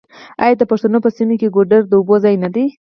آیا 0.43 0.55
د 0.57 0.63
پښتنو 0.71 0.97
په 1.05 1.09
سیمو 1.15 1.35
کې 1.41 1.53
ګودر 1.55 1.81
د 1.87 1.93
اوبو 1.97 2.15
ځای 2.23 2.35
نه 2.43 2.49
دی؟ 2.55 2.65